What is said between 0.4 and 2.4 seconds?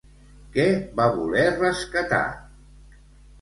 Què va voler rescatar?